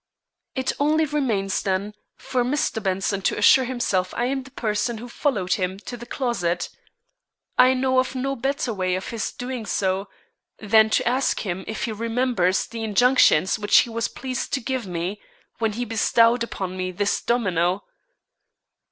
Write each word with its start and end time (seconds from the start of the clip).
"It 0.55 0.73
only 0.79 1.05
remains, 1.05 1.61
then, 1.61 1.93
for 2.17 2.43
Mr. 2.43 2.81
Benson 2.81 3.21
to 3.21 3.37
assure 3.37 3.65
himself 3.65 4.15
I 4.15 4.25
am 4.25 4.41
the 4.41 4.49
person 4.49 4.97
who 4.97 5.07
followed 5.07 5.53
him 5.53 5.77
to 5.81 5.95
the 5.95 6.07
closet. 6.07 6.69
I 7.55 7.75
know 7.75 7.99
of 7.99 8.15
no 8.15 8.35
better 8.35 8.73
way 8.73 8.95
of 8.95 9.09
his 9.09 9.31
doing 9.31 9.61
this 9.61 9.83
than 10.57 10.89
to 10.89 11.07
ask 11.07 11.41
him 11.41 11.63
if 11.67 11.85
he 11.85 11.91
remembers 11.91 12.65
the 12.65 12.83
injunctions 12.83 13.59
which 13.59 13.77
he 13.81 13.91
was 13.91 14.07
pleased 14.07 14.51
to 14.53 14.59
give 14.59 14.87
me, 14.87 15.21
when 15.59 15.73
he 15.73 15.85
bestowed 15.85 16.41
upon 16.43 16.75
me 16.75 16.89
this 16.89 17.21
domino." 17.21 17.83